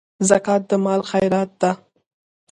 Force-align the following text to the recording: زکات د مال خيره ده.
زکات 0.29 0.61
د 0.69 0.71
مال 0.83 1.01
خيره 1.09 1.41
ده. 1.61 1.71